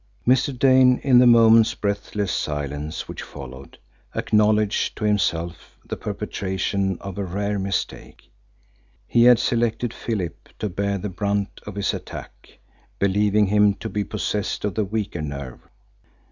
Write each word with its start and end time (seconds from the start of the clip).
Mr. 0.27 0.57
Dane, 0.57 0.97
in 1.03 1.19
the 1.19 1.27
moment's 1.27 1.75
breathless 1.75 2.31
silence 2.31 3.07
which 3.07 3.21
followed, 3.21 3.77
acknowledged 4.15 4.95
to 4.97 5.03
himself 5.05 5.77
the 5.85 5.95
perpetration 5.95 6.97
of 7.01 7.19
a 7.19 7.23
rare 7.23 7.59
mistake. 7.59 8.31
He 9.05 9.25
had 9.25 9.37
selected 9.37 9.93
Philip 9.93 10.49
to 10.57 10.69
bear 10.69 10.97
the 10.97 11.09
brunt 11.09 11.61
of 11.67 11.75
his 11.75 11.93
attack, 11.93 12.57
believing 12.97 13.45
him 13.45 13.75
to 13.75 13.89
be 13.89 14.03
possessed 14.03 14.65
of 14.65 14.73
the 14.73 14.85
weaker 14.85 15.21
nerve. 15.21 15.59